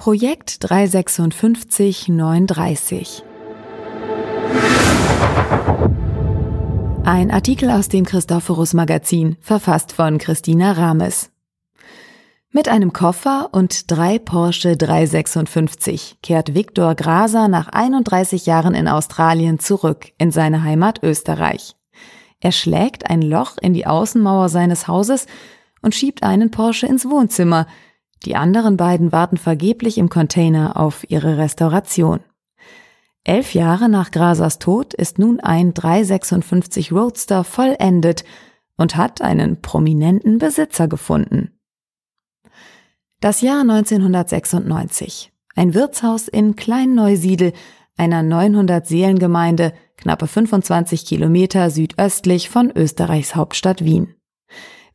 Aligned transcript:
Projekt 0.00 0.60
35639 0.62 3.22
Ein 7.04 7.30
Artikel 7.30 7.70
aus 7.70 7.88
dem 7.88 8.04
Christophorus 8.06 8.72
Magazin, 8.72 9.36
verfasst 9.42 9.92
von 9.92 10.16
Christina 10.16 10.72
Rames. 10.72 11.30
Mit 12.50 12.70
einem 12.70 12.94
Koffer 12.94 13.50
und 13.52 13.90
drei 13.90 14.18
Porsche 14.18 14.78
356 14.78 16.20
kehrt 16.22 16.54
Viktor 16.54 16.94
Graser 16.94 17.48
nach 17.48 17.68
31 17.68 18.46
Jahren 18.46 18.72
in 18.72 18.88
Australien 18.88 19.58
zurück 19.58 20.12
in 20.16 20.30
seine 20.30 20.62
Heimat 20.62 21.02
Österreich. 21.02 21.76
Er 22.40 22.52
schlägt 22.52 23.10
ein 23.10 23.20
Loch 23.20 23.58
in 23.60 23.74
die 23.74 23.86
Außenmauer 23.86 24.48
seines 24.48 24.88
Hauses 24.88 25.26
und 25.82 25.94
schiebt 25.94 26.22
einen 26.22 26.50
Porsche 26.50 26.86
ins 26.86 27.04
Wohnzimmer, 27.04 27.66
die 28.24 28.36
anderen 28.36 28.76
beiden 28.76 29.12
warten 29.12 29.36
vergeblich 29.36 29.98
im 29.98 30.08
Container 30.08 30.76
auf 30.76 31.08
ihre 31.08 31.38
Restauration. 31.38 32.20
Elf 33.24 33.54
Jahre 33.54 33.88
nach 33.88 34.10
Grasers 34.10 34.58
Tod 34.58 34.94
ist 34.94 35.18
nun 35.18 35.40
ein 35.40 35.74
356 35.74 36.92
Roadster 36.92 37.44
vollendet 37.44 38.24
und 38.76 38.96
hat 38.96 39.20
einen 39.20 39.60
prominenten 39.60 40.38
Besitzer 40.38 40.88
gefunden. 40.88 41.52
Das 43.20 43.42
Jahr 43.42 43.60
1996. 43.60 45.32
Ein 45.54 45.74
Wirtshaus 45.74 46.28
in 46.28 46.56
Klein-Neusiedl, 46.56 47.52
einer 47.98 48.22
900 48.22 48.86
Seelengemeinde, 48.86 49.74
knappe 49.98 50.26
25 50.26 51.04
Kilometer 51.04 51.68
südöstlich 51.68 52.48
von 52.48 52.72
Österreichs 52.74 53.34
Hauptstadt 53.34 53.84
Wien. 53.84 54.14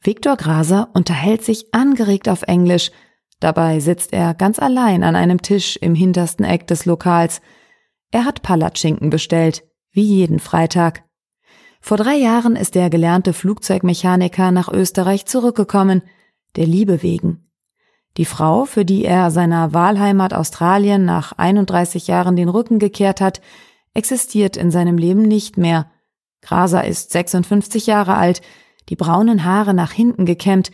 Viktor 0.02 0.38
Graser 0.38 0.90
unterhält 0.94 1.44
sich 1.44 1.74
angeregt 1.74 2.30
auf 2.30 2.44
Englisch 2.44 2.92
Dabei 3.40 3.80
sitzt 3.80 4.14
er 4.14 4.34
ganz 4.34 4.60
allein 4.60 5.04
an 5.04 5.16
einem 5.16 5.42
Tisch 5.42 5.78
im 5.78 5.96
hintersten 5.96 6.46
Eck 6.46 6.68
des 6.68 6.86
Lokals. 6.86 7.42
Er 8.12 8.26
hat 8.26 8.42
Palatschinken 8.42 9.10
bestellt, 9.10 9.64
wie 9.92 10.04
jeden 10.04 10.40
Freitag. 10.40 11.04
Vor 11.82 11.98
drei 11.98 12.16
Jahren 12.16 12.56
ist 12.56 12.76
der 12.76 12.90
gelernte 12.90 13.34
Flugzeugmechaniker 13.34 14.52
nach 14.52 14.70
Österreich 14.70 15.26
zurückgekommen, 15.26 16.02
der 16.56 16.66
Liebe 16.66 17.04
wegen. 17.04 17.52
Die 18.18 18.26
Frau, 18.26 18.66
für 18.66 18.86
die 18.86 19.04
er 19.04 19.30
seiner 19.30 19.74
Wahlheimat 19.74 20.34
Australien 20.34 21.06
nach 21.06 21.34
31 21.34 22.08
Jahren 22.08 22.36
den 22.36 22.50
Rücken 22.50 22.80
gekehrt 22.80 23.20
hat, 23.20 23.42
existiert 23.94 24.56
in 24.56 24.72
seinem 24.72 24.98
Leben 24.98 25.24
nicht 25.24 25.58
mehr. 25.58 25.92
Graser 26.42 26.86
ist 26.86 27.12
56 27.12 27.88
Jahre 27.88 28.16
alt, 28.16 28.42
die 28.90 28.96
braunen 28.96 29.44
Haare 29.44 29.74
nach 29.74 29.92
hinten 29.92 30.26
gekämmt, 30.26 30.72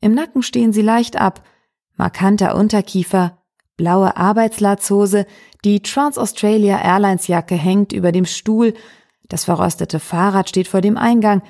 im 0.00 0.14
Nacken 0.14 0.42
stehen 0.42 0.72
sie 0.72 0.82
leicht 0.82 1.18
ab, 1.20 1.42
markanter 1.96 2.54
Unterkiefer, 2.56 3.38
blaue 3.76 4.16
Arbeitslatzhose, 4.16 5.26
die 5.64 5.80
Trans-Australia 5.80 6.80
Airlines 6.82 7.26
Jacke 7.26 7.54
hängt 7.54 7.92
über 7.92 8.12
dem 8.12 8.26
Stuhl, 8.26 8.74
das 9.28 9.44
verrostete 9.44 10.00
Fahrrad 10.00 10.48
steht 10.48 10.68
vor 10.68 10.80
dem 10.80 10.96
Eingang, 10.96 11.42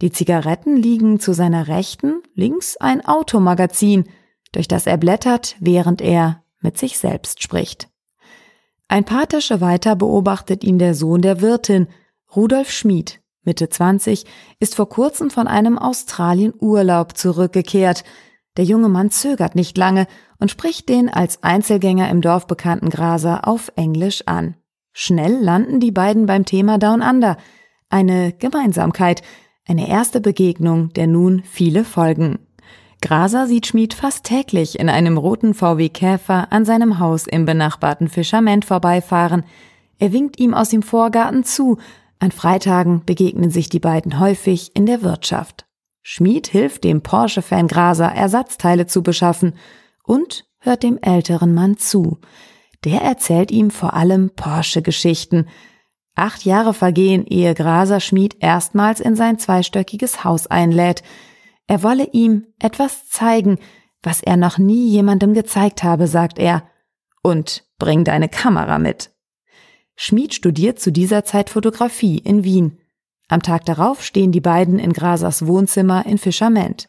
die 0.00 0.12
Zigaretten 0.12 0.76
liegen 0.76 1.20
zu 1.20 1.32
seiner 1.32 1.68
Rechten, 1.68 2.22
links 2.34 2.76
ein 2.76 3.04
Automagazin, 3.04 4.04
durch 4.52 4.68
das 4.68 4.86
er 4.86 4.96
blättert, 4.96 5.56
während 5.58 6.00
er 6.00 6.42
mit 6.60 6.78
sich 6.78 6.98
selbst 6.98 7.42
spricht. 7.42 7.88
Ein 8.88 9.04
paar 9.04 9.28
Tische 9.28 9.60
weiter 9.60 9.96
beobachtet 9.96 10.62
ihn 10.62 10.78
der 10.78 10.94
Sohn 10.94 11.22
der 11.22 11.40
Wirtin, 11.40 11.88
Rudolf 12.34 12.70
Schmid, 12.70 13.20
Mitte 13.42 13.68
20, 13.68 14.24
ist 14.60 14.74
vor 14.74 14.88
kurzem 14.88 15.30
von 15.30 15.48
einem 15.48 15.78
Australien-Urlaub 15.78 17.16
zurückgekehrt, 17.16 18.04
der 18.56 18.64
junge 18.64 18.88
Mann 18.88 19.10
zögert 19.10 19.54
nicht 19.54 19.76
lange 19.76 20.06
und 20.38 20.50
spricht 20.50 20.88
den 20.88 21.08
als 21.08 21.42
Einzelgänger 21.42 22.08
im 22.10 22.20
Dorf 22.20 22.46
bekannten 22.46 22.90
Graser 22.90 23.46
auf 23.46 23.72
Englisch 23.76 24.22
an. 24.26 24.56
Schnell 24.92 25.38
landen 25.42 25.80
die 25.80 25.90
beiden 25.90 26.26
beim 26.26 26.44
Thema 26.44 26.78
Down 26.78 27.02
Under. 27.02 27.36
Eine 27.90 28.32
Gemeinsamkeit, 28.32 29.22
eine 29.68 29.88
erste 29.88 30.20
Begegnung, 30.20 30.92
der 30.94 31.06
nun 31.06 31.42
viele 31.44 31.84
folgen. 31.84 32.38
Graser 33.02 33.46
sieht 33.46 33.66
Schmid 33.66 33.94
fast 33.94 34.24
täglich 34.24 34.78
in 34.78 34.88
einem 34.88 35.18
roten 35.18 35.54
VW 35.54 35.88
Käfer 35.90 36.50
an 36.50 36.64
seinem 36.64 36.98
Haus 36.98 37.26
im 37.26 37.44
benachbarten 37.44 38.08
Fischerment 38.08 38.64
vorbeifahren. 38.64 39.44
Er 39.98 40.12
winkt 40.12 40.38
ihm 40.40 40.54
aus 40.54 40.70
dem 40.70 40.82
Vorgarten 40.82 41.44
zu. 41.44 41.78
An 42.18 42.32
Freitagen 42.32 43.02
begegnen 43.04 43.50
sich 43.50 43.68
die 43.68 43.80
beiden 43.80 44.18
häufig 44.18 44.74
in 44.74 44.86
der 44.86 45.02
Wirtschaft. 45.02 45.65
Schmied 46.08 46.46
hilft 46.46 46.84
dem 46.84 47.02
Porsche-Fan 47.02 47.66
Graser, 47.66 48.06
Ersatzteile 48.06 48.86
zu 48.86 49.02
beschaffen 49.02 49.54
und 50.04 50.46
hört 50.60 50.84
dem 50.84 51.00
älteren 51.02 51.52
Mann 51.52 51.78
zu. 51.78 52.20
Der 52.84 53.02
erzählt 53.02 53.50
ihm 53.50 53.72
vor 53.72 53.94
allem 53.94 54.30
Porsche-Geschichten. 54.30 55.48
Acht 56.14 56.44
Jahre 56.44 56.74
vergehen, 56.74 57.26
ehe 57.26 57.54
Graser 57.54 57.98
Schmied 57.98 58.36
erstmals 58.38 59.00
in 59.00 59.16
sein 59.16 59.40
zweistöckiges 59.40 60.22
Haus 60.22 60.46
einlädt. 60.46 61.02
Er 61.66 61.82
wolle 61.82 62.08
ihm 62.12 62.46
etwas 62.60 63.08
zeigen, 63.08 63.58
was 64.00 64.22
er 64.22 64.36
noch 64.36 64.58
nie 64.58 64.88
jemandem 64.88 65.34
gezeigt 65.34 65.82
habe, 65.82 66.06
sagt 66.06 66.38
er. 66.38 66.70
Und 67.24 67.64
bring 67.80 68.04
deine 68.04 68.28
Kamera 68.28 68.78
mit. 68.78 69.10
Schmied 69.96 70.34
studiert 70.34 70.78
zu 70.78 70.92
dieser 70.92 71.24
Zeit 71.24 71.50
Fotografie 71.50 72.18
in 72.18 72.44
Wien. 72.44 72.78
Am 73.28 73.42
Tag 73.42 73.64
darauf 73.64 74.04
stehen 74.04 74.30
die 74.30 74.40
beiden 74.40 74.78
in 74.78 74.92
Grasers 74.92 75.46
Wohnzimmer 75.46 76.06
in 76.06 76.18
Fischerment. 76.18 76.88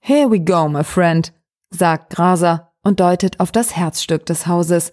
Here 0.00 0.30
we 0.30 0.40
go, 0.40 0.68
my 0.68 0.84
friend, 0.84 1.32
sagt 1.70 2.14
Graser 2.14 2.72
und 2.82 3.00
deutet 3.00 3.40
auf 3.40 3.52
das 3.52 3.76
Herzstück 3.76 4.24
des 4.26 4.46
Hauses. 4.46 4.92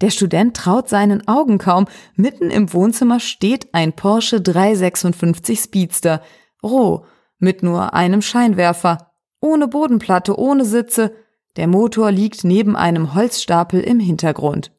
Der 0.00 0.10
Student 0.10 0.56
traut 0.56 0.88
seinen 0.88 1.26
Augen 1.26 1.58
kaum. 1.58 1.86
Mitten 2.14 2.50
im 2.50 2.72
Wohnzimmer 2.72 3.20
steht 3.20 3.72
ein 3.72 3.94
Porsche 3.94 4.40
356 4.40 5.58
Speedster, 5.58 6.22
roh, 6.62 7.04
mit 7.38 7.62
nur 7.62 7.94
einem 7.94 8.22
Scheinwerfer, 8.22 9.12
ohne 9.40 9.66
Bodenplatte, 9.66 10.38
ohne 10.38 10.64
Sitze. 10.64 11.14
Der 11.56 11.66
Motor 11.66 12.12
liegt 12.12 12.44
neben 12.44 12.76
einem 12.76 13.14
Holzstapel 13.14 13.80
im 13.80 13.98
Hintergrund. 13.98 14.72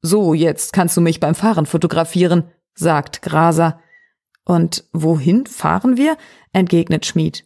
So, 0.00 0.32
jetzt 0.32 0.72
kannst 0.72 0.96
du 0.96 1.00
mich 1.00 1.20
beim 1.20 1.34
Fahren 1.34 1.66
fotografieren, 1.66 2.44
sagt 2.74 3.20
Graser. 3.22 3.80
Und 4.48 4.84
wohin 4.94 5.44
fahren 5.46 5.98
wir? 5.98 6.16
entgegnet 6.54 7.04
Schmid. 7.04 7.44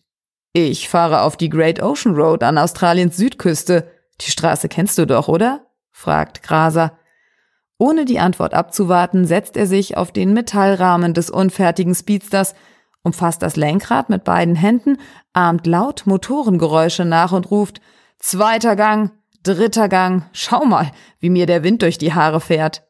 Ich 0.53 0.89
fahre 0.89 1.23
auf 1.23 1.37
die 1.37 1.49
Great 1.49 1.83
Ocean 1.83 2.15
Road 2.15 2.45
an 2.45 2.59
Australiens 2.59 3.17
Südküste. 3.17 3.91
Die 4.21 4.31
Straße 4.31 4.69
kennst 4.69 4.97
du 4.99 5.07
doch, 5.07 5.27
oder? 5.27 5.67
fragt 5.91 6.45
Graser. 6.45 6.97
Ohne 7.77 8.05
die 8.05 8.21
Antwort 8.21 8.55
abzuwarten, 8.55 9.27
setzt 9.27 9.57
er 9.57 9.67
sich 9.67 9.97
auf 9.97 10.12
den 10.12 10.33
Metallrahmen 10.33 11.12
des 11.12 11.29
unfertigen 11.29 11.97
Speedsters, 11.97 12.55
umfasst 13.03 13.43
das 13.43 13.57
Lenkrad 13.57 14.09
mit 14.09 14.23
beiden 14.23 14.55
Händen, 14.55 14.99
ahmt 15.33 15.67
laut 15.67 16.05
Motorengeräusche 16.07 17.05
nach 17.05 17.33
und 17.33 17.51
ruft 17.51 17.81
Zweiter 18.21 18.77
Gang, 18.77 19.11
dritter 19.43 19.89
Gang, 19.89 20.27
schau 20.33 20.65
mal, 20.65 20.93
wie 21.19 21.31
mir 21.31 21.47
der 21.47 21.65
Wind 21.65 21.83
durch 21.83 21.99
die 21.99 22.15
Haare 22.15 22.41
fährt. 22.41 22.85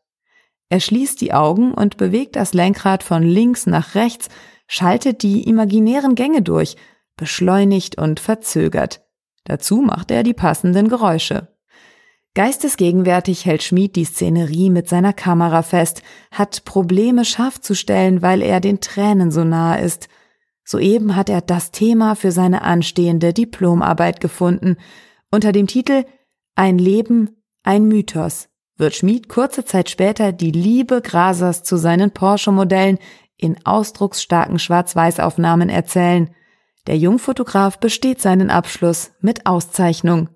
Er 0.72 0.81
schließt 0.81 1.21
die 1.21 1.34
Augen 1.34 1.75
und 1.75 1.99
bewegt 1.99 2.34
das 2.34 2.55
Lenkrad 2.55 3.03
von 3.03 3.22
links 3.22 3.66
nach 3.66 3.94
rechts, 3.94 4.31
schaltet 4.66 5.22
die 5.22 5.47
imaginären 5.47 6.15
Gänge 6.15 6.41
durch, 6.41 6.77
beschleunigt 7.15 7.99
und 7.99 8.21
verzögert. 8.21 9.03
Dazu 9.44 9.83
macht 9.83 10.10
er 10.10 10.22
die 10.22 10.33
passenden 10.33 10.88
Geräusche. 10.88 11.55
Geistesgegenwärtig 12.33 13.44
hält 13.44 13.62
Schmid 13.62 13.97
die 13.97 14.06
Szenerie 14.06 14.71
mit 14.71 14.88
seiner 14.88 15.12
Kamera 15.12 15.60
fest, 15.60 16.03
hat 16.31 16.65
Probleme 16.65 17.27
scharf 17.27 17.60
zu 17.60 17.75
stellen, 17.75 18.22
weil 18.22 18.41
er 18.41 18.60
den 18.60 18.81
Tränen 18.81 19.31
so 19.31 19.44
nahe 19.44 19.83
ist. 19.83 20.09
Soeben 20.65 21.16
hat 21.16 21.28
er 21.28 21.43
das 21.43 21.71
Thema 21.71 22.15
für 22.15 22.33
seine 22.33 22.62
anstehende 22.62 23.34
Diplomarbeit 23.34 24.21
gefunden, 24.21 24.78
unter 25.31 25.53
dem 25.53 25.66
Titel 25.66 26.06
Ein 26.54 26.78
Leben, 26.78 27.43
ein 27.62 27.89
Mythos 27.89 28.48
wird 28.77 28.95
Schmid 28.95 29.28
kurze 29.28 29.65
Zeit 29.65 29.91
später 29.91 30.33
die 30.33 30.51
Liebe 30.51 31.03
Grasers 31.03 31.63
zu 31.63 31.77
seinen 31.77 32.10
Porsche-Modellen 32.10 32.98
in 33.36 33.65
ausdrucksstarken 33.65 34.59
Schwarz-Weiß-Aufnahmen 34.59 35.69
erzählen. 35.69 36.30
Der 36.86 36.97
Jungfotograf 36.97 37.78
besteht 37.78 38.21
seinen 38.21 38.51
Abschluss 38.51 39.13
mit 39.21 39.47
Auszeichnung. 39.47 40.28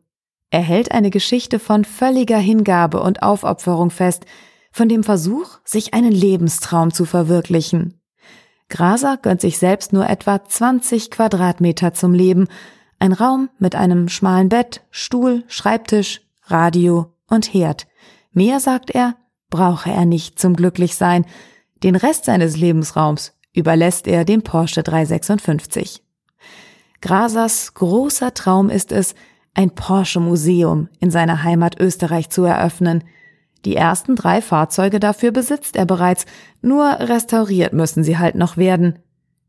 Er 0.51 0.61
hält 0.61 0.93
eine 0.93 1.11
Geschichte 1.11 1.59
von 1.59 1.85
völliger 1.85 2.39
Hingabe 2.39 3.01
und 3.01 3.23
Aufopferung 3.23 3.91
fest, 3.91 4.27
von 4.71 4.89
dem 4.89 5.05
Versuch, 5.05 5.59
sich 5.65 5.95
einen 5.95 6.13
Lebenstraum 6.13 6.93
zu 6.93 7.05
verwirklichen. 7.05 8.01
Graser 8.69 9.17
gönnt 9.17 9.41
sich 9.41 9.59
selbst 9.59 9.93
nur 9.93 10.09
etwa 10.09 10.45
20 10.45 11.11
Quadratmeter 11.11 11.95
zum 11.95 12.13
Leben, 12.13 12.49
ein 12.99 13.13
Raum 13.13 13.49
mit 13.59 13.75
einem 13.75 14.09
schmalen 14.09 14.49
Bett, 14.49 14.83
Stuhl, 14.91 15.45
Schreibtisch, 15.49 16.23
Radio 16.45 17.13
und 17.29 17.53
Herd. 17.53 17.87
Mehr, 18.37 18.61
sagt 18.61 18.91
er, 18.91 19.17
brauche 19.49 19.91
er 19.91 20.05
nicht 20.05 20.39
zum 20.39 20.57
Glücklichsein. 20.57 21.25
Den 21.83 21.97
Rest 21.97 22.27
seines 22.27 22.55
Lebensraums 22.55 23.33
überlässt 23.55 24.07
er 24.07 24.27
dem 24.27 24.43
Porsche 24.43 24.83
356. 24.83 26.03
Grasers 27.01 27.73
großer 27.73 28.35
Traum 28.35 28.69
ist 28.69 28.93
es, 28.93 29.15
ein 29.55 29.71
Porsche 29.71 30.21
Museum 30.21 30.91
in 31.01 31.11
seiner 31.11 31.45
Heimat 31.45 31.81
Österreich 31.81 32.29
zu 32.29 32.45
eröffnen. 32.45 33.05
Die 33.65 33.75
ersten 33.75 34.17
drei 34.17 34.43
Fahrzeuge 34.43 35.01
dafür 35.01 35.31
besitzt 35.31 35.75
er 35.75 35.87
bereits, 35.87 36.27
nur 36.61 36.85
restauriert 36.85 37.73
müssen 37.73 38.05
sie 38.05 38.19
halt 38.19 38.35
noch 38.35 38.59
werden. 38.59 38.99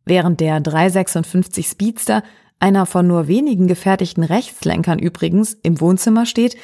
Während 0.06 0.40
der 0.40 0.62
356 0.62 1.68
Speedster, 1.68 2.24
einer 2.62 2.86
von 2.86 3.06
nur 3.06 3.28
wenigen 3.28 3.68
gefertigten 3.68 4.24
Rechtslenkern 4.24 4.98
übrigens, 4.98 5.56
im 5.62 5.82
Wohnzimmer 5.82 6.26
steht, 6.26 6.56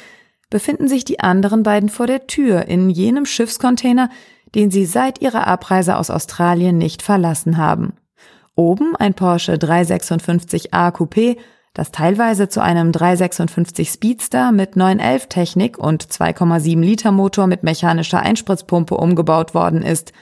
befinden 0.54 0.86
sich 0.86 1.04
die 1.04 1.18
anderen 1.18 1.64
beiden 1.64 1.88
vor 1.88 2.06
der 2.06 2.28
Tür 2.28 2.68
in 2.68 2.88
jenem 2.88 3.26
Schiffscontainer, 3.26 4.08
den 4.54 4.70
sie 4.70 4.86
seit 4.86 5.20
ihrer 5.20 5.48
Abreise 5.48 5.96
aus 5.96 6.10
Australien 6.10 6.78
nicht 6.78 7.02
verlassen 7.02 7.56
haben. 7.56 7.94
Oben 8.54 8.94
ein 8.94 9.14
Porsche 9.14 9.54
356a 9.54 10.94
Coupé, 10.94 11.38
das 11.72 11.90
teilweise 11.90 12.48
zu 12.48 12.62
einem 12.62 12.92
356 12.92 13.88
Speedster 13.88 14.52
mit 14.52 14.76
911 14.76 15.26
Technik 15.26 15.76
und 15.76 16.04
2,7 16.06 16.80
Liter 16.80 17.10
Motor 17.10 17.48
mit 17.48 17.64
mechanischer 17.64 18.20
Einspritzpumpe 18.20 18.96
umgebaut 18.96 19.54
worden 19.54 19.82
ist. 19.82 20.12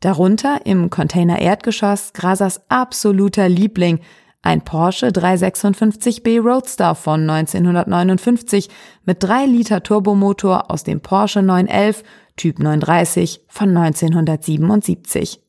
Darunter 0.00 0.60
im 0.64 0.88
Container 0.88 1.42
Erdgeschoss 1.42 2.14
Grasers 2.14 2.62
absoluter 2.70 3.50
Liebling, 3.50 4.00
ein 4.44 4.60
Porsche 4.60 5.08
356b 5.08 6.40
Roadster 6.40 6.94
von 6.94 7.28
1959 7.28 8.68
mit 9.04 9.22
3 9.22 9.46
Liter 9.46 9.82
Turbomotor 9.82 10.70
aus 10.70 10.84
dem 10.84 11.00
Porsche 11.00 11.42
911 11.42 12.04
Typ 12.36 12.58
930 12.58 13.44
von 13.48 13.76
1977. 13.76 15.40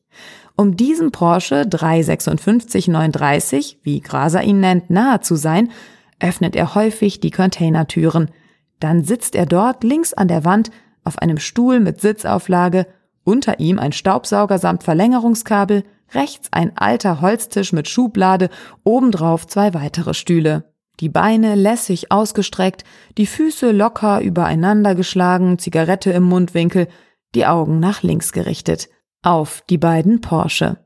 Um 0.56 0.76
diesem 0.76 1.12
Porsche 1.12 1.66
356 1.66 2.88
930, 2.88 3.80
wie 3.82 4.00
Graser 4.00 4.42
ihn 4.42 4.60
nennt, 4.60 4.88
nahe 4.88 5.20
zu 5.20 5.36
sein, 5.36 5.70
öffnet 6.18 6.56
er 6.56 6.74
häufig 6.74 7.20
die 7.20 7.30
Containertüren. 7.30 8.30
Dann 8.80 9.04
sitzt 9.04 9.34
er 9.34 9.44
dort 9.44 9.84
links 9.84 10.14
an 10.14 10.28
der 10.28 10.44
Wand 10.44 10.70
auf 11.04 11.18
einem 11.18 11.38
Stuhl 11.38 11.80
mit 11.80 12.00
Sitzauflage, 12.00 12.86
unter 13.24 13.60
ihm 13.60 13.78
ein 13.78 13.92
Staubsauger 13.92 14.58
samt 14.58 14.84
Verlängerungskabel, 14.84 15.84
rechts 16.12 16.48
ein 16.52 16.76
alter 16.76 17.20
Holztisch 17.20 17.72
mit 17.72 17.88
Schublade, 17.88 18.50
obendrauf 18.84 19.46
zwei 19.46 19.74
weitere 19.74 20.14
Stühle. 20.14 20.72
Die 21.00 21.08
Beine 21.08 21.54
lässig 21.54 22.10
ausgestreckt, 22.10 22.84
die 23.18 23.26
Füße 23.26 23.70
locker 23.70 24.20
übereinander 24.20 24.94
geschlagen, 24.94 25.58
Zigarette 25.58 26.10
im 26.10 26.22
Mundwinkel, 26.22 26.88
die 27.34 27.46
Augen 27.46 27.80
nach 27.80 28.02
links 28.02 28.32
gerichtet 28.32 28.88
auf 29.26 29.64
die 29.68 29.78
beiden 29.78 30.20
Porsche. 30.20 30.78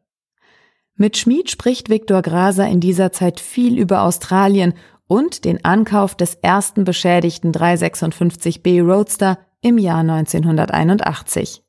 Mit 0.97 1.19
Schmid 1.19 1.51
spricht 1.51 1.91
Viktor 1.91 2.23
Graser 2.23 2.67
in 2.67 2.81
dieser 2.81 3.13
Zeit 3.13 3.39
viel 3.39 3.79
über 3.79 4.03
Australien 4.03 4.73
und 5.07 5.45
den 5.45 5.63
Ankauf 5.65 6.15
des 6.15 6.37
ersten 6.37 6.85
beschädigten 6.85 7.53
356B 7.53 8.83
Roadster 8.83 9.39
im 9.61 9.77
Jahr 9.77 10.01
1981. 10.01 11.63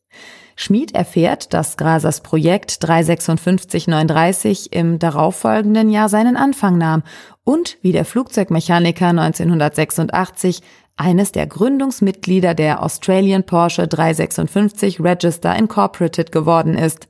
Schmid 0.56 0.94
erfährt, 0.94 1.54
dass 1.54 1.78
Grasers 1.78 2.22
Projekt 2.22 2.72
35639 2.82 4.74
im 4.74 5.00
darauffolgenden 5.00 5.90
Jahr 5.90 6.10
seinen 6.10 6.38
Anfang 6.38 6.78
nahm 6.78 7.04
und 7.44 7.78
wie 7.82 7.92
der 7.92 8.06
Flugzeugmechaniker 8.06 9.08
1986 9.08 10.62
eines 10.98 11.32
der 11.32 11.48
Gründungsmitglieder 11.48 12.54
der 12.54 12.84
Australian 12.84 13.44
Porsche 13.44 13.88
356 13.88 15.00
Register 15.02 15.56
Incorporated 15.56 16.32
geworden 16.32 16.78
ist. 16.78 17.08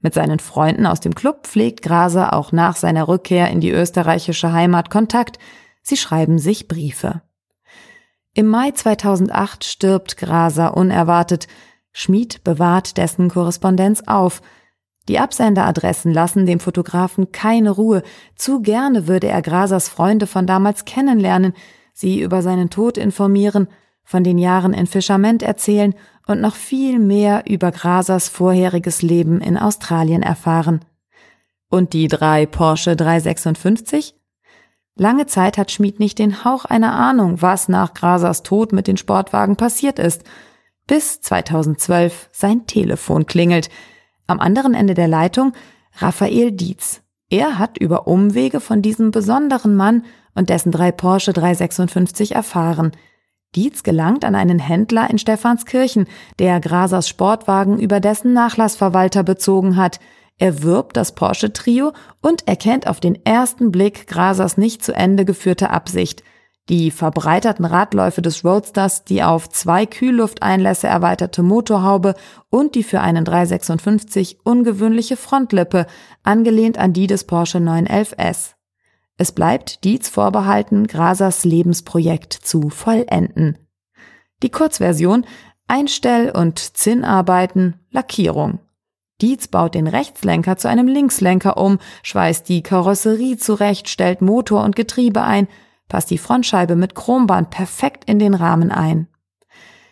Mit 0.00 0.14
seinen 0.14 0.38
Freunden 0.38 0.86
aus 0.86 1.00
dem 1.00 1.14
Club 1.14 1.46
pflegt 1.46 1.82
Graser 1.82 2.34
auch 2.34 2.52
nach 2.52 2.76
seiner 2.76 3.08
Rückkehr 3.08 3.48
in 3.50 3.60
die 3.60 3.70
österreichische 3.70 4.52
Heimat 4.52 4.90
Kontakt. 4.90 5.38
Sie 5.82 5.96
schreiben 5.96 6.38
sich 6.38 6.68
Briefe. 6.68 7.22
Im 8.34 8.48
Mai 8.48 8.72
2008 8.72 9.64
stirbt 9.64 10.16
Graser 10.16 10.76
unerwartet. 10.76 11.46
Schmid 11.94 12.42
bewahrt 12.44 12.98
dessen 12.98 13.30
Korrespondenz 13.30 14.02
auf. 14.06 14.42
Die 15.08 15.20
Absenderadressen 15.20 16.12
lassen 16.12 16.44
dem 16.44 16.60
Fotografen 16.60 17.30
keine 17.30 17.70
Ruhe. 17.70 18.02
Zu 18.34 18.60
gerne 18.60 19.06
würde 19.06 19.28
er 19.28 19.40
Grasers 19.40 19.88
Freunde 19.88 20.26
von 20.26 20.46
damals 20.46 20.84
kennenlernen 20.84 21.54
sie 21.94 22.20
über 22.20 22.42
seinen 22.42 22.68
Tod 22.68 22.98
informieren, 22.98 23.68
von 24.02 24.24
den 24.24 24.36
Jahren 24.36 24.74
in 24.74 24.86
Fischament 24.86 25.42
erzählen 25.42 25.94
und 26.26 26.40
noch 26.40 26.56
viel 26.56 26.98
mehr 26.98 27.44
über 27.46 27.70
Grasers 27.70 28.28
vorheriges 28.28 29.00
Leben 29.00 29.40
in 29.40 29.56
Australien 29.56 30.22
erfahren. 30.22 30.84
Und 31.70 31.92
die 31.92 32.08
drei 32.08 32.44
Porsche 32.44 32.96
356? 32.96 34.14
Lange 34.96 35.26
Zeit 35.26 35.58
hat 35.58 35.70
Schmid 35.70 36.00
nicht 36.00 36.18
den 36.18 36.44
Hauch 36.44 36.64
einer 36.64 36.92
Ahnung, 36.92 37.40
was 37.40 37.68
nach 37.68 37.94
Grasers 37.94 38.42
Tod 38.42 38.72
mit 38.72 38.88
den 38.88 38.96
Sportwagen 38.96 39.56
passiert 39.56 39.98
ist, 39.98 40.24
bis 40.86 41.20
2012 41.20 42.28
sein 42.32 42.66
Telefon 42.66 43.26
klingelt. 43.26 43.70
Am 44.26 44.40
anderen 44.40 44.74
Ende 44.74 44.94
der 44.94 45.08
Leitung 45.08 45.52
Raphael 45.96 46.52
Dietz. 46.52 47.02
Er 47.30 47.58
hat 47.58 47.78
über 47.78 48.06
Umwege 48.06 48.60
von 48.60 48.82
diesem 48.82 49.10
besonderen 49.10 49.76
Mann 49.76 50.04
und 50.34 50.50
dessen 50.50 50.72
drei 50.72 50.92
Porsche 50.92 51.32
356 51.32 52.34
erfahren. 52.34 52.92
Dietz 53.54 53.82
gelangt 53.82 54.24
an 54.24 54.34
einen 54.34 54.58
Händler 54.58 55.08
in 55.08 55.18
Stephanskirchen, 55.18 56.06
der 56.38 56.60
Grasers 56.60 57.08
Sportwagen 57.08 57.78
über 57.78 58.00
dessen 58.00 58.32
Nachlassverwalter 58.32 59.22
bezogen 59.22 59.76
hat. 59.76 60.00
Er 60.38 60.62
wirbt 60.62 60.96
das 60.96 61.14
Porsche-Trio 61.14 61.92
und 62.20 62.48
erkennt 62.48 62.88
auf 62.88 62.98
den 62.98 63.24
ersten 63.24 63.70
Blick 63.70 64.08
Grasers 64.08 64.56
nicht 64.56 64.84
zu 64.84 64.92
Ende 64.92 65.24
geführte 65.24 65.70
Absicht. 65.70 66.24
Die 66.70 66.90
verbreiterten 66.90 67.66
Radläufe 67.66 68.22
des 68.22 68.42
Roadsters, 68.42 69.04
die 69.04 69.22
auf 69.22 69.50
zwei 69.50 69.84
Kühllufteinlässe 69.84 70.86
erweiterte 70.86 71.42
Motorhaube 71.42 72.14
und 72.48 72.74
die 72.74 72.82
für 72.82 73.00
einen 73.00 73.26
356 73.26 74.38
ungewöhnliche 74.44 75.18
Frontlippe, 75.18 75.86
angelehnt 76.22 76.78
an 76.78 76.94
die 76.94 77.06
des 77.06 77.24
Porsche 77.24 77.58
911S. 77.58 78.54
Es 79.18 79.32
bleibt 79.32 79.84
Dietz 79.84 80.08
vorbehalten, 80.08 80.86
Grasers 80.86 81.44
Lebensprojekt 81.44 82.32
zu 82.32 82.70
vollenden. 82.70 83.58
Die 84.42 84.50
Kurzversion 84.50 85.26
Einstell- 85.68 86.30
und 86.30 86.58
Zinnarbeiten, 86.58 87.76
Lackierung. 87.90 88.58
Dietz 89.22 89.48
baut 89.48 89.74
den 89.74 89.86
Rechtslenker 89.86 90.56
zu 90.56 90.68
einem 90.68 90.88
Linkslenker 90.88 91.56
um, 91.56 91.78
schweißt 92.02 92.48
die 92.48 92.62
Karosserie 92.62 93.36
zurecht, 93.36 93.88
stellt 93.88 94.20
Motor 94.20 94.64
und 94.64 94.76
Getriebe 94.76 95.22
ein, 95.22 95.46
passt 95.88 96.10
die 96.10 96.18
Frontscheibe 96.18 96.76
mit 96.76 96.94
Chromband 96.94 97.50
perfekt 97.50 98.04
in 98.04 98.18
den 98.18 98.34
Rahmen 98.34 98.70
ein. 98.70 99.08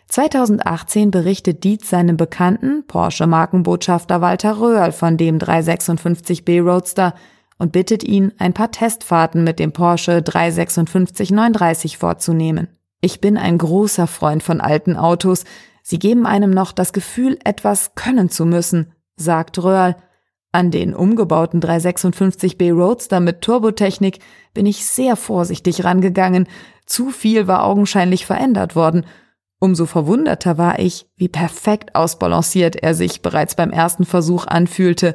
2018 0.09 1.11
berichtet 1.11 1.65
Dietz 1.65 1.89
seinem 1.89 2.19
Bekannten, 2.19 2.87
Porsche-Markenbotschafter 2.87 4.20
Walter 4.20 4.61
Röhrl 4.61 4.93
von 4.93 5.17
dem 5.17 5.39
356B 5.39 6.63
Roadster, 6.63 7.15
und 7.58 7.70
bittet 7.70 8.03
ihn, 8.03 8.32
ein 8.39 8.55
paar 8.55 8.72
Testfahrten 8.72 9.44
mit 9.44 9.61
dem 9.61 9.72
Porsche 9.72 10.20
356 10.20 11.31
930 11.31 11.96
vorzunehmen. 11.96 12.67
Ich 13.01 13.20
bin 13.20 13.39
ein 13.39 13.56
großer 13.56 14.08
Freund 14.08 14.43
von 14.43 14.61
alten 14.61 14.96
Autos. 14.96 15.44
Sie 15.82 16.01
geben 16.01 16.27
einem 16.27 16.51
noch 16.51 16.72
das 16.72 16.93
Gefühl, 16.93 17.39
etwas 17.44 17.94
können 17.94 18.31
zu 18.31 18.46
müssen, 18.46 18.93
sagt 19.17 19.63
Röhrl. 19.63 19.94
An 20.55 20.71
den 20.71 20.94
umgebauten 20.94 21.63
356B 21.63 22.75
Roadster 22.75 23.21
mit 23.21 23.41
Turbotechnik 23.41 24.19
bin 24.53 24.67
ich 24.67 24.85
sehr 24.85 25.17
vorsichtig 25.17 25.82
rangegangen. 25.82 26.47
Zu 26.85 27.09
viel 27.09 27.47
war 27.47 27.65
augenscheinlich 27.65 28.27
verändert 28.27 28.77
worden. 28.77 29.06
Umso 29.59 29.87
verwunderter 29.87 30.59
war 30.59 30.79
ich, 30.79 31.06
wie 31.17 31.29
perfekt 31.29 31.94
ausbalanciert 31.94 32.77
er 32.77 32.94
sich 32.94 33.23
bereits 33.23 33.55
beim 33.55 33.71
ersten 33.71 34.05
Versuch 34.05 34.47
anfühlte. 34.47 35.15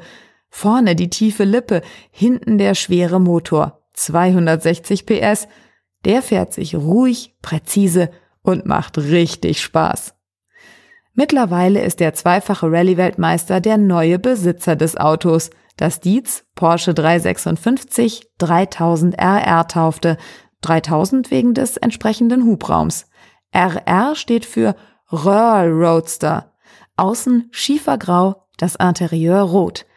Vorne 0.49 0.95
die 0.95 1.11
tiefe 1.11 1.43
Lippe, 1.43 1.83
hinten 2.09 2.57
der 2.57 2.73
schwere 2.73 3.19
Motor. 3.19 3.83
260 3.93 5.05
PS. 5.05 5.47
Der 6.03 6.23
fährt 6.23 6.53
sich 6.53 6.75
ruhig, 6.75 7.35
präzise 7.43 8.09
und 8.41 8.65
macht 8.65 8.97
richtig 8.97 9.61
Spaß. 9.61 10.16
Mittlerweile 11.19 11.81
ist 11.81 11.99
der 11.99 12.13
zweifache 12.13 12.71
Rallye-Weltmeister 12.71 13.59
der 13.59 13.79
neue 13.79 14.19
Besitzer 14.19 14.75
des 14.75 14.97
Autos, 14.97 15.49
das 15.75 15.99
Dietz 15.99 16.45
Porsche 16.53 16.93
356 16.93 18.29
3000 18.37 19.19
RR 19.19 19.67
taufte, 19.67 20.17
3000 20.61 21.31
wegen 21.31 21.55
des 21.55 21.75
entsprechenden 21.77 22.45
Hubraums. 22.45 23.07
RR 23.51 24.13
steht 24.13 24.45
für 24.45 24.75
Röhrl 25.11 25.71
Roadster. 25.71 26.53
Außen 26.97 27.49
schiefergrau, 27.49 28.43
das 28.57 28.75
Interieur 28.75 29.41
rot. 29.41 29.87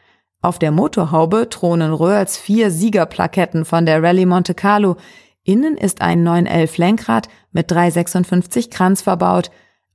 Auf 0.40 0.58
der 0.58 0.70
Motorhaube 0.70 1.50
thronen 1.50 1.92
Röhrls 1.92 2.38
vier 2.38 2.70
Siegerplaketten 2.70 3.66
von 3.66 3.84
der 3.84 4.02
Rallye 4.02 4.24
Monte 4.24 4.54
Carlo. 4.54 4.96
Innen 5.42 5.76
ist 5.76 6.00
ein 6.00 6.22
911 6.22 6.78
Lenkrad 6.78 7.28
mit 7.52 7.70
356 7.70 8.70
Kranz 8.70 9.02
verbaut. 9.02 9.50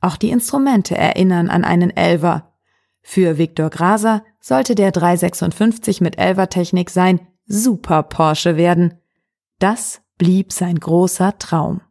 Auch 0.06 0.18
die 0.18 0.30
Instrumente 0.30 0.96
erinnern 0.96 1.50
an 1.50 1.64
einen 1.64 1.90
Elver. 1.90 2.54
Für 3.02 3.40
Viktor 3.40 3.72
Graser 3.72 4.24
sollte 4.40 4.76
der 4.76 4.92
356 4.92 6.00
mit 6.00 6.20
Elver-Technik 6.20 6.92
sein 6.92 7.22
Super 7.48 8.04
Porsche 8.04 8.56
werden. 8.56 9.00
Das 9.58 10.04
blieb 10.20 10.54
sein 10.54 10.80
großer 10.80 11.40
Traum. 11.40 11.82